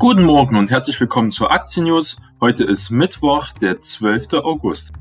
[0.00, 2.18] Guten Morgen und herzlich willkommen zur Aktien News.
[2.40, 4.34] Heute ist Mittwoch, der 12.
[4.34, 4.92] August.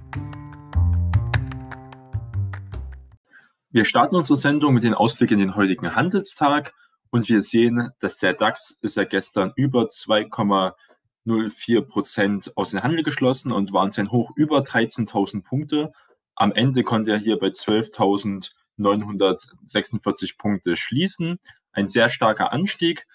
[3.69, 6.73] Wir starten unsere Sendung mit dem Ausblick in den heutigen Handelstag
[7.11, 13.03] und wir sehen, dass der DAX ist ja gestern über 2,04 Prozent aus dem Handel
[13.03, 15.91] geschlossen und waren sein Hoch über 13.000 Punkte.
[16.33, 21.37] Am Ende konnte er hier bei 12.946 Punkte schließen.
[21.71, 23.05] Ein sehr starker Anstieg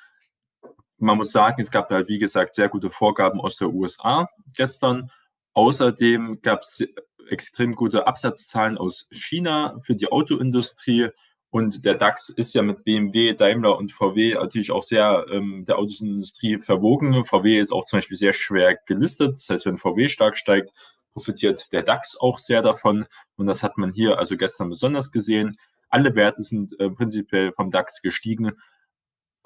[1.02, 5.10] man muss sagen, es gab halt, wie gesagt, sehr gute Vorgaben aus der USA gestern.
[5.54, 6.84] Außerdem gab es
[7.28, 11.08] extrem gute Absatzzahlen aus China für die Autoindustrie.
[11.50, 15.78] Und der DAX ist ja mit BMW, Daimler und VW natürlich auch sehr ähm, der
[15.78, 17.24] Autoindustrie verwogen.
[17.26, 19.34] VW ist auch zum Beispiel sehr schwer gelistet.
[19.34, 20.72] Das heißt, wenn VW stark steigt,
[21.12, 23.04] profitiert der DAX auch sehr davon.
[23.36, 25.58] Und das hat man hier also gestern besonders gesehen.
[25.90, 28.52] Alle Werte sind äh, prinzipiell vom DAX gestiegen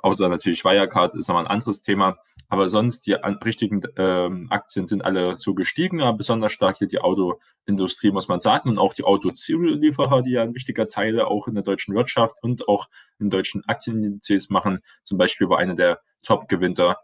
[0.07, 2.19] außer natürlich Wirecard ist nochmal ein anderes Thema.
[2.49, 7.01] Aber sonst, die richtigen ähm, Aktien sind alle so gestiegen, aber besonders stark hier die
[7.01, 11.55] Autoindustrie, muss man sagen, und auch die Autozulieferer, die ja ein wichtiger Teil auch in
[11.55, 14.79] der deutschen Wirtschaft und auch in deutschen Aktienindizes machen.
[15.03, 16.99] Zum Beispiel war einer der Top-Gewinner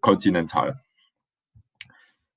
[0.00, 0.80] Continental.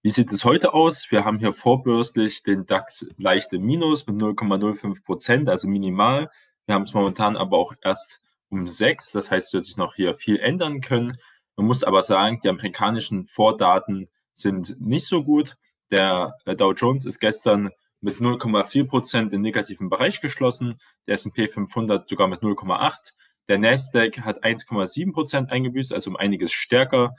[0.03, 1.07] Wie sieht es heute aus?
[1.09, 6.29] Wir haben hier vorbörslich den DAX leichte Minus mit 0,05 Prozent, also minimal.
[6.67, 9.11] Wir haben es momentan aber auch erst um sechs.
[9.11, 11.17] Das heißt, es wird sich noch hier viel ändern können.
[11.55, 15.55] Man muss aber sagen, die amerikanischen Vordaten sind nicht so gut.
[15.91, 17.69] Der Dow Jones ist gestern
[18.01, 23.13] mit 0,4 Prozent im negativen Bereich geschlossen, der S&P 500 sogar mit 0,8.
[23.47, 27.15] Der Nasdaq hat 1,7 Prozent eingebüßt, also um einiges stärker.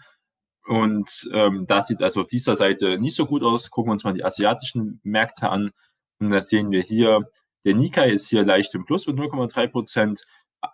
[0.66, 3.70] Und ähm, da sieht also auf dieser Seite nicht so gut aus.
[3.70, 5.70] Gucken wir uns mal die asiatischen Märkte an.
[6.18, 7.30] Und da sehen wir hier,
[7.64, 10.24] der Nikkei ist hier leicht im Plus mit 0,3 Prozent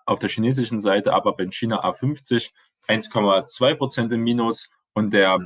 [0.07, 2.51] auf der chinesischen Seite aber bei China A50
[2.89, 5.39] 1,2 Prozent im Minus und der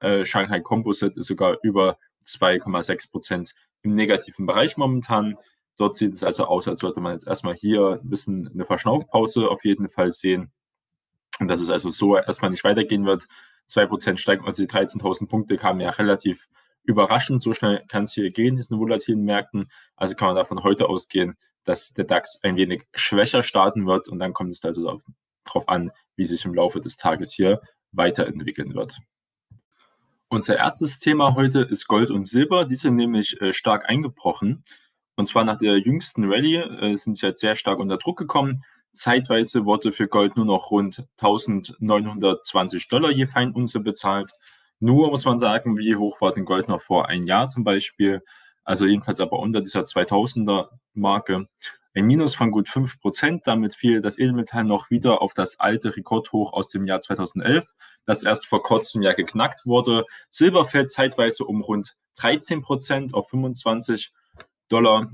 [0.00, 5.36] äh, Shanghai Composite ist sogar über 2,6 Prozent im negativen Bereich momentan.
[5.76, 9.48] Dort sieht es also aus, als würde man jetzt erstmal hier ein bisschen eine Verschnaufpause
[9.48, 10.52] auf jeden Fall sehen.
[11.40, 13.26] Und dass es also so erstmal nicht weitergehen wird.
[13.68, 16.48] 2% steigen, also die 13.000 Punkte kamen ja relativ
[16.84, 17.42] überraschend.
[17.42, 19.70] So schnell kann es hier gehen, ist in volatilen Märkten.
[19.96, 21.34] Also kann man davon heute ausgehen,
[21.64, 24.98] dass der DAX ein wenig schwächer starten wird und dann kommt es also
[25.44, 27.60] darauf, an, wie sich im Laufe des Tages hier
[27.92, 28.98] weiterentwickeln wird.
[30.28, 32.64] Unser erstes Thema heute ist Gold und Silber.
[32.64, 34.64] Die sind nämlich äh, stark eingebrochen.
[35.14, 38.64] Und zwar nach der jüngsten Rallye äh, sind sie jetzt sehr stark unter Druck gekommen.
[38.92, 44.32] Zeitweise wurde für Gold nur noch rund 1920 Dollar je Feinunze bezahlt.
[44.80, 48.22] Nur muss man sagen, wie hoch war denn Gold noch vor ein Jahr zum Beispiel?
[48.64, 51.48] Also jedenfalls aber unter dieser 2000er Marke.
[51.94, 56.54] Ein Minus von gut 5%, damit fiel das Edelmetall noch wieder auf das alte Rekordhoch
[56.54, 57.66] aus dem Jahr 2011,
[58.06, 60.06] das erst vor kurzem ja geknackt wurde.
[60.30, 64.10] Silber fällt zeitweise um rund 13% auf 25
[64.68, 65.10] Dollar.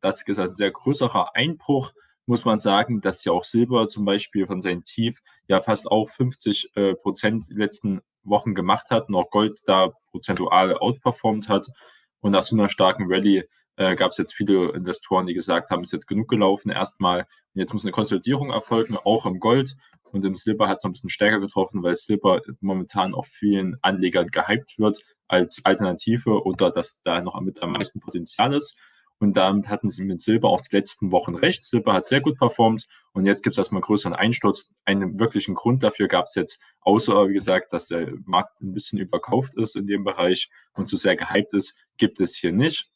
[0.00, 1.92] Das ist ein sehr größerer Einbruch,
[2.24, 6.08] muss man sagen, dass ja auch Silber zum Beispiel von seinem Tief ja fast auch
[6.08, 11.68] 50 äh, Prozent die letzten Wochen gemacht hat, noch Gold da prozentual outperformt hat.
[12.22, 13.44] Und nach so einer starken Rallye
[13.76, 17.26] äh, gab es jetzt viele Investoren, die gesagt haben, es ist jetzt genug gelaufen erstmal.
[17.52, 19.76] Jetzt muss eine Konsolidierung erfolgen, auch im Gold.
[20.04, 24.28] Und im Silber hat es ein bisschen stärker getroffen, weil Silber momentan auch vielen Anlegern
[24.28, 28.76] gehypt wird als Alternative oder dass da noch mit am meisten Potenzial ist.
[29.18, 31.62] Und damit hatten sie mit Silber auch die letzten Wochen recht.
[31.62, 34.72] Silber hat sehr gut performt und jetzt gibt es erstmal größeren Einsturz.
[34.84, 38.98] Einen wirklichen Grund dafür gab es jetzt, außer wie gesagt, dass der Markt ein bisschen
[38.98, 42.90] überkauft ist in dem Bereich und zu sehr gehypt ist, gibt es hier nicht.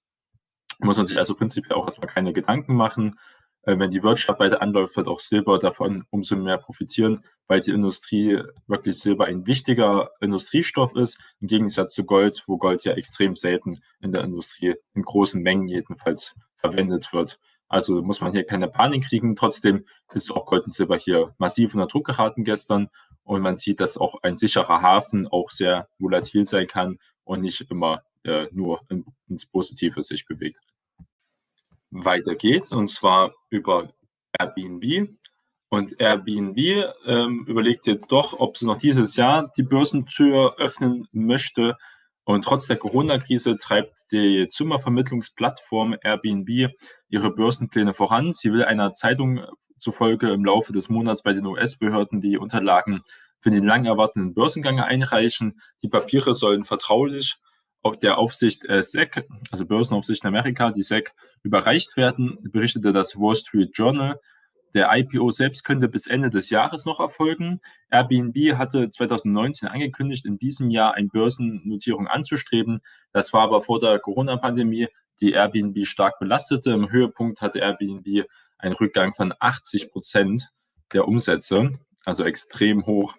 [0.80, 3.18] Muss man sich also prinzipiell auch erstmal keine Gedanken machen.
[3.66, 7.72] Äh, wenn die Wirtschaft weiter anläuft, wird auch Silber davon umso mehr profitieren, weil die
[7.72, 13.36] Industrie wirklich Silber ein wichtiger Industriestoff ist, im Gegensatz zu Gold, wo Gold ja extrem
[13.36, 17.38] selten in der Industrie in großen Mengen jedenfalls verwendet wird.
[17.68, 19.34] Also muss man hier keine Panik kriegen.
[19.34, 19.84] Trotzdem
[20.14, 22.88] ist auch Gold und Silber hier massiv unter Druck geraten gestern.
[23.24, 27.68] Und man sieht, dass auch ein sicherer Hafen auch sehr volatil sein kann und nicht
[27.68, 30.60] immer äh, nur in, ins Positive sich bewegt.
[31.90, 33.88] Weiter geht's und zwar über
[34.38, 35.08] Airbnb.
[35.68, 36.58] Und Airbnb
[37.06, 41.76] ähm, überlegt jetzt doch, ob sie noch dieses Jahr die Börsentür öffnen möchte.
[42.24, 46.72] Und trotz der Corona-Krise treibt die Zimmervermittlungsplattform Airbnb
[47.08, 48.32] ihre Börsenpläne voran.
[48.32, 49.44] Sie will einer Zeitung
[49.76, 53.00] zufolge im Laufe des Monats bei den US-Behörden die Unterlagen
[53.40, 55.60] für den lang erwarteten Börsengang einreichen.
[55.82, 57.36] Die Papiere sollen vertraulich
[57.94, 61.12] der Aufsicht äh, SEC, also Börsenaufsicht in Amerika, die SEC,
[61.42, 64.18] überreicht werden, berichtete das Wall Street Journal.
[64.74, 67.60] Der IPO selbst könnte bis Ende des Jahres noch erfolgen.
[67.90, 72.80] Airbnb hatte 2019 angekündigt, in diesem Jahr eine Börsennotierung anzustreben.
[73.12, 74.88] Das war aber vor der Corona-Pandemie,
[75.20, 76.72] die Airbnb stark belastete.
[76.72, 78.26] Im Höhepunkt hatte Airbnb
[78.58, 80.50] einen Rückgang von 80 Prozent
[80.92, 81.72] der Umsätze,
[82.04, 83.14] also extrem hoch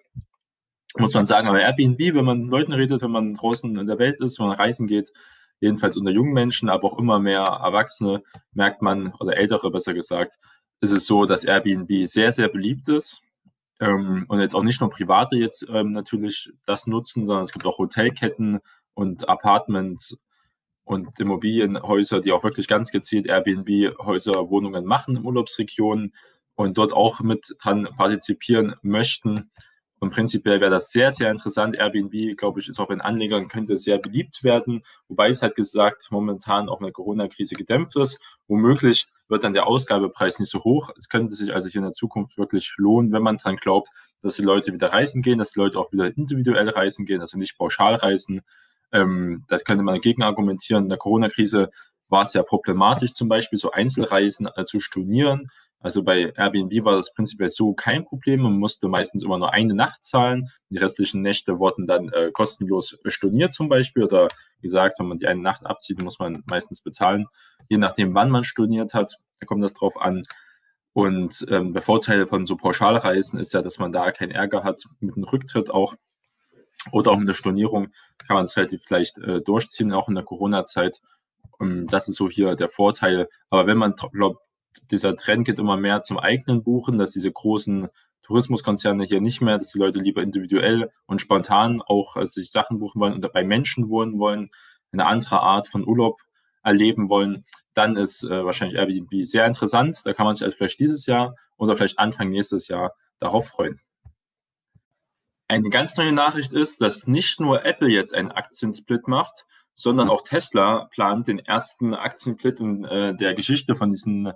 [0.96, 1.48] muss man sagen.
[1.48, 4.56] Aber Airbnb, wenn man Leuten redet, wenn man draußen in der Welt ist, wenn man
[4.56, 5.12] reisen geht,
[5.60, 10.38] jedenfalls unter jungen Menschen, aber auch immer mehr Erwachsene, merkt man, oder Ältere besser gesagt,
[10.80, 13.20] ist es so, dass Airbnb sehr, sehr beliebt ist.
[13.80, 17.66] Ähm, und jetzt auch nicht nur Private jetzt ähm, natürlich das nutzen, sondern es gibt
[17.66, 18.60] auch Hotelketten
[18.94, 20.16] und Apartments
[20.84, 26.14] und Immobilienhäuser, die auch wirklich ganz gezielt Airbnb-Häuser, Wohnungen machen in Urlaubsregionen
[26.54, 29.50] und dort auch mit dran partizipieren möchten.
[30.00, 31.76] Und prinzipiell wäre das sehr, sehr interessant.
[31.76, 34.82] Airbnb, glaube ich, ist auch den Anlegern, könnte sehr beliebt werden.
[35.08, 38.20] Wobei es halt gesagt, momentan auch in der Corona-Krise gedämpft ist.
[38.46, 40.90] Womöglich wird dann der Ausgabepreis nicht so hoch.
[40.96, 43.88] Es könnte sich also hier in der Zukunft wirklich lohnen, wenn man dran glaubt,
[44.22, 47.38] dass die Leute wieder reisen gehen, dass die Leute auch wieder individuell reisen gehen, also
[47.38, 48.42] nicht pauschal reisen.
[48.92, 50.84] Ähm, das könnte man dagegen argumentieren.
[50.84, 51.70] In der Corona-Krise
[52.08, 55.50] war es ja problematisch, zum Beispiel so Einzelreisen äh, zu stornieren.
[55.80, 58.42] Also bei Airbnb war das prinzipiell so kein Problem.
[58.42, 60.50] Man musste meistens immer nur eine Nacht zahlen.
[60.70, 64.04] Die restlichen Nächte wurden dann äh, kostenlos storniert zum Beispiel.
[64.04, 64.28] Oder
[64.60, 67.26] wie gesagt, wenn man die eine Nacht abzieht, muss man meistens bezahlen.
[67.68, 70.24] Je nachdem, wann man storniert hat, da kommt das drauf an.
[70.94, 74.82] Und ähm, der Vorteil von so Pauschalreisen ist ja, dass man da keinen Ärger hat
[74.98, 75.94] mit dem Rücktritt auch.
[76.90, 77.88] Oder auch mit der Stornierung
[78.26, 81.00] kann man es relativ vielleicht äh, durchziehen, auch in der Corona-Zeit.
[81.60, 83.28] Ähm, das ist so hier der Vorteil.
[83.48, 84.40] Aber wenn man glaub,
[84.90, 87.88] dieser Trend geht immer mehr zum eigenen Buchen, dass diese großen
[88.22, 92.78] Tourismuskonzerne hier nicht mehr, dass die Leute lieber individuell und spontan auch äh, sich Sachen
[92.78, 94.50] buchen wollen und bei Menschen wohnen wollen,
[94.92, 96.20] eine andere Art von Urlaub
[96.62, 97.44] erleben wollen,
[97.74, 100.02] dann ist äh, wahrscheinlich Airbnb sehr interessant.
[100.04, 103.80] Da kann man sich also vielleicht dieses Jahr oder vielleicht Anfang nächstes Jahr darauf freuen.
[105.48, 110.22] Eine ganz neue Nachricht ist, dass nicht nur Apple jetzt einen Aktiensplit macht, sondern auch
[110.22, 114.32] Tesla plant den ersten Aktiensplit in äh, der Geschichte von diesen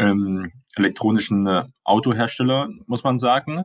[0.00, 3.62] ähm, elektronischen äh, Autohersteller, muss man sagen.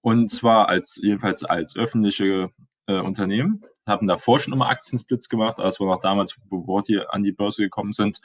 [0.00, 2.50] Und zwar als jedenfalls als öffentliche
[2.86, 3.62] äh, Unternehmen.
[3.86, 7.62] Haben davor schon immer Aktiensplits gemacht, es war noch damals, bevor die an die Börse
[7.62, 8.20] gekommen sind.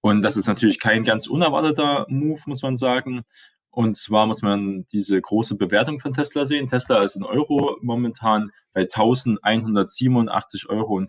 [0.00, 3.24] Und das ist natürlich kein ganz unerwarteter Move, muss man sagen.
[3.70, 6.66] Und zwar muss man diese große Bewertung von Tesla sehen.
[6.66, 11.04] Tesla ist in Euro momentan bei 1187,20 Euro.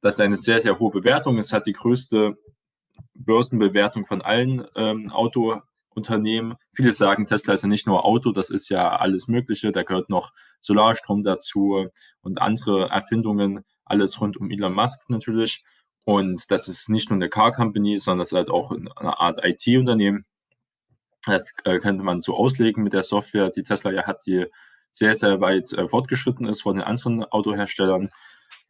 [0.00, 1.36] Das ist eine sehr, sehr hohe Bewertung.
[1.36, 2.38] Es hat die größte
[3.14, 6.56] Börsenbewertung von allen ähm, Autounternehmen.
[6.74, 9.72] Viele sagen, Tesla ist ja nicht nur Auto, das ist ja alles Mögliche.
[9.72, 11.88] Da gehört noch Solarstrom dazu
[12.20, 15.64] und andere Erfindungen, alles rund um Elon Musk natürlich.
[16.04, 19.38] Und das ist nicht nur eine Car Company, sondern das ist halt auch eine Art
[19.42, 20.26] IT-Unternehmen.
[21.24, 24.46] Das äh, könnte man so auslegen mit der Software, die Tesla ja hat, die
[24.90, 28.10] sehr, sehr weit äh, fortgeschritten ist von den anderen Autoherstellern.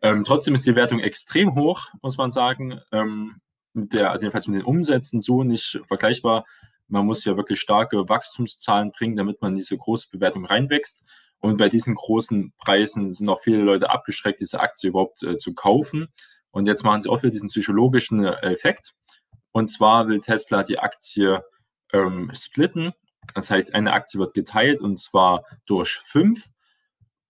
[0.01, 2.81] Ähm, trotzdem ist die Wertung extrem hoch, muss man sagen.
[2.93, 3.41] Ähm,
[3.75, 6.45] mit der, also jedenfalls mit den Umsätzen so nicht vergleichbar.
[6.89, 11.03] Man muss ja wirklich starke Wachstumszahlen bringen, damit man in diese große Bewertung reinwächst.
[11.39, 15.55] Und bei diesen großen Preisen sind auch viele Leute abgeschreckt, diese Aktie überhaupt äh, zu
[15.55, 16.09] kaufen.
[16.51, 18.95] Und jetzt machen sie auch wieder diesen psychologischen äh, Effekt.
[19.53, 21.43] Und zwar will Tesla die Aktie
[21.93, 22.93] ähm, splitten.
[23.35, 26.49] Das heißt, eine Aktie wird geteilt und zwar durch fünf.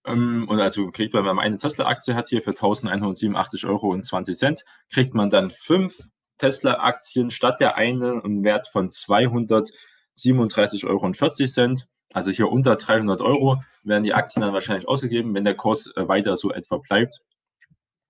[0.05, 3.99] Ähm, und also kriegt man, wenn man eine Tesla-Aktie hat hier für 1187,20 Euro
[4.89, 5.97] kriegt man dann fünf
[6.37, 11.11] Tesla-Aktien statt der einen einen Wert von 237,40 Euro.
[12.13, 16.07] Also hier unter 300 Euro werden die Aktien dann wahrscheinlich ausgegeben, wenn der Kurs äh,
[16.07, 17.21] weiter so etwa bleibt.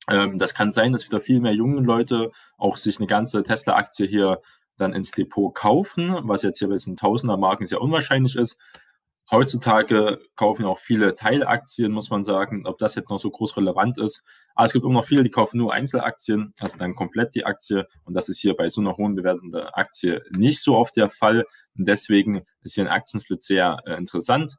[0.09, 4.07] Ähm, das kann sein, dass wieder viel mehr junge Leute auch sich eine ganze Tesla-Aktie
[4.07, 4.41] hier
[4.77, 8.59] dann ins Depot kaufen, was jetzt hier bei diesen Tausender-Marken sehr unwahrscheinlich ist.
[9.31, 12.67] Heutzutage kaufen auch viele Teilaktien, muss man sagen.
[12.67, 14.23] Ob das jetzt noch so groß relevant ist.
[14.53, 17.87] Aber es gibt immer noch viele, die kaufen nur Einzelaktien, also dann komplett die Aktie.
[18.03, 21.45] Und das ist hier bei so einer hohen bewertenden Aktie nicht so oft der Fall.
[21.75, 24.57] Und deswegen ist hier ein Aktiensplit sehr äh, interessant.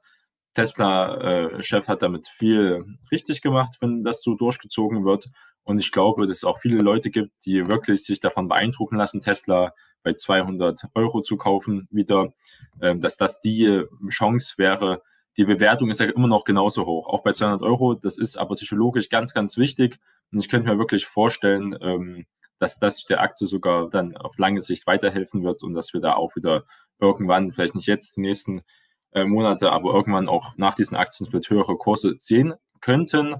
[0.54, 5.28] Tesla-Chef äh, hat damit viel richtig gemacht, wenn das so durchgezogen wird.
[5.62, 9.20] Und ich glaube, dass es auch viele Leute gibt, die wirklich sich davon beeindrucken lassen,
[9.20, 9.72] Tesla
[10.06, 12.32] bei 200 Euro zu kaufen wieder,
[12.80, 15.02] ähm, dass das die Chance wäre.
[15.36, 17.94] Die Bewertung ist ja immer noch genauso hoch, auch bei 200 Euro.
[17.94, 19.98] Das ist aber psychologisch ganz, ganz wichtig.
[20.30, 22.24] Und ich könnte mir wirklich vorstellen, ähm,
[22.58, 26.14] dass das der Aktie sogar dann auf lange Sicht weiterhelfen wird und dass wir da
[26.14, 26.62] auch wieder
[27.00, 28.62] irgendwann, vielleicht nicht jetzt, die nächsten
[29.10, 33.32] äh, Monate, aber irgendwann auch nach diesen Aktiensplit höhere Kurse sehen könnten.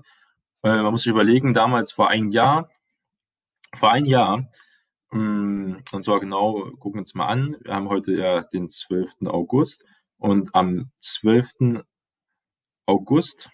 [0.64, 2.70] Äh, man muss sich überlegen, damals vor ein Jahr,
[3.72, 4.48] vor ein Jahr
[5.12, 7.56] und zwar genau, gucken wir uns mal an.
[7.62, 9.26] Wir haben heute ja den 12.
[9.26, 9.84] August
[10.18, 11.84] und am 12.
[12.86, 13.50] August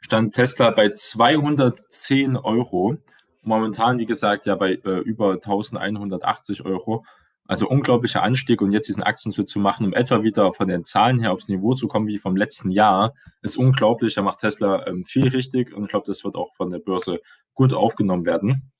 [0.00, 2.96] stand Tesla bei 210 Euro.
[3.42, 7.04] Momentan, wie gesagt, ja bei äh, über 1180 Euro.
[7.46, 11.18] Also unglaublicher Anstieg und jetzt diesen Aktienschritt zu machen, um etwa wieder von den Zahlen
[11.18, 14.14] her aufs Niveau zu kommen wie vom letzten Jahr, ist unglaublich.
[14.14, 17.20] Da macht Tesla ähm, viel richtig und ich glaube, das wird auch von der Börse
[17.54, 18.71] gut aufgenommen werden.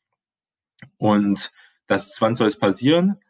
[0.99, 1.51] Und
[1.87, 3.21] das, wann soll es passieren?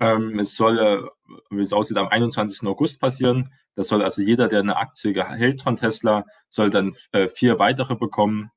[0.00, 1.10] Ähm, es soll,
[1.50, 2.66] wie es aussieht, am 21.
[2.66, 3.52] August passieren.
[3.74, 7.94] Das soll also jeder, der eine Aktie hält von Tesla, soll dann äh, vier weitere
[7.94, 8.50] bekommen.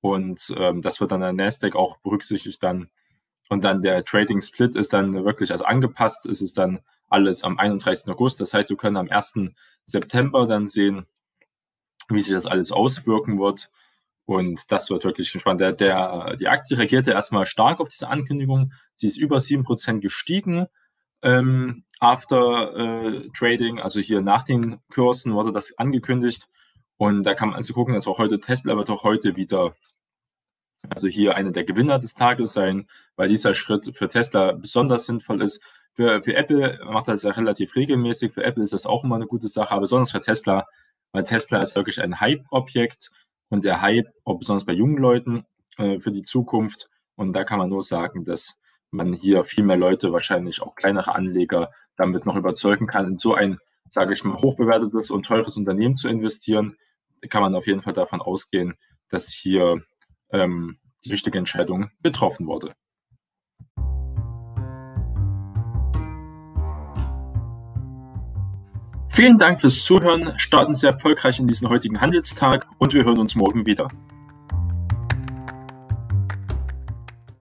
[0.00, 2.90] Und ähm, das wird dann der Nasdaq auch berücksichtigt dann.
[3.48, 7.58] Und dann der Trading Split ist dann wirklich, also angepasst ist es dann alles am
[7.58, 8.10] 31.
[8.10, 8.40] August.
[8.40, 9.52] Das heißt, wir können am 1.
[9.84, 11.06] September dann sehen,
[12.08, 13.70] wie sich das alles auswirken wird.
[14.24, 15.60] Und das wird wirklich spannend.
[15.60, 18.72] Der, der, die Aktie reagierte erstmal stark auf diese Ankündigung.
[18.94, 20.66] Sie ist über 7% gestiegen.
[21.22, 26.48] Ähm, after äh, Trading, also hier nach den Kursen, wurde das angekündigt.
[26.96, 29.74] Und da kann man also gucken, dass auch heute Tesla wird auch heute wieder,
[30.88, 35.42] also hier einer der Gewinner des Tages sein, weil dieser Schritt für Tesla besonders sinnvoll
[35.42, 35.62] ist.
[35.94, 38.32] Für, für Apple macht das ja relativ regelmäßig.
[38.32, 40.66] Für Apple ist das auch immer eine gute Sache, aber besonders für Tesla,
[41.12, 43.10] weil Tesla ist wirklich ein Hype-Objekt
[43.52, 45.44] und der Hype, auch besonders bei jungen Leuten,
[45.76, 46.88] äh, für die Zukunft.
[47.16, 48.58] Und da kann man nur sagen, dass
[48.90, 53.34] man hier viel mehr Leute, wahrscheinlich auch kleinere Anleger, damit noch überzeugen kann, in so
[53.34, 53.58] ein,
[53.90, 56.76] sage ich mal, hochbewertetes und teures Unternehmen zu investieren.
[57.20, 58.74] Da kann man auf jeden Fall davon ausgehen,
[59.10, 59.82] dass hier
[60.30, 62.72] ähm, die richtige Entscheidung getroffen wurde.
[69.14, 73.34] Vielen Dank fürs Zuhören, starten Sie erfolgreich in diesen heutigen Handelstag und wir hören uns
[73.34, 73.88] morgen wieder.